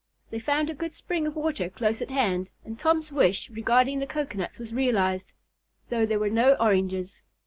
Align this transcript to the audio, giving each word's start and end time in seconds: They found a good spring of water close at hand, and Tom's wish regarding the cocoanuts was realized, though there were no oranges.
They 0.31 0.39
found 0.39 0.67
a 0.67 0.73
good 0.73 0.93
spring 0.93 1.27
of 1.27 1.35
water 1.35 1.69
close 1.69 2.01
at 2.01 2.09
hand, 2.09 2.49
and 2.65 2.79
Tom's 2.79 3.11
wish 3.11 3.51
regarding 3.51 3.99
the 3.99 4.07
cocoanuts 4.07 4.57
was 4.57 4.73
realized, 4.73 5.31
though 5.89 6.07
there 6.07 6.17
were 6.17 6.27
no 6.27 6.53
oranges. 6.55 7.21